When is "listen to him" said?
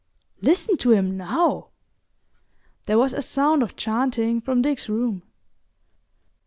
0.41-1.15